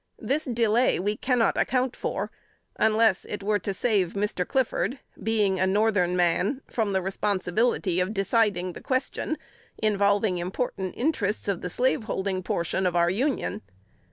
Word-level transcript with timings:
This 0.17 0.45
delay 0.45 0.99
we 0.99 1.15
cannot 1.15 1.59
account 1.59 1.95
for, 1.95 2.31
unless 2.75 3.23
it 3.25 3.43
were 3.43 3.59
to 3.59 3.71
save 3.71 4.13
Mr. 4.13 4.47
Clifford 4.47 4.97
(being 5.21 5.59
a 5.59 5.67
Northern 5.67 6.15
man) 6.17 6.63
from 6.65 6.91
the 6.91 7.03
responsibility 7.03 7.99
of 7.99 8.11
deciding 8.11 8.73
this 8.73 8.81
question, 8.81 9.37
involving 9.77 10.39
important 10.39 10.95
interests 10.97 11.47
of 11.47 11.61
the 11.61 11.69
slaveholding 11.69 12.41
portion 12.41 12.87
of 12.87 12.95
our 12.95 13.11
Union. 13.11 13.61